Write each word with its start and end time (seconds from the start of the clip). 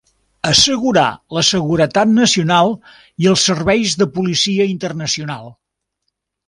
Assegurar 0.51 1.03
la 1.37 1.43
seguretat 1.49 2.11
nacional 2.15 2.73
i 3.25 3.31
els 3.35 3.47
serveis 3.51 3.97
de 4.03 4.11
policia 4.19 4.69
internacional. 4.75 5.59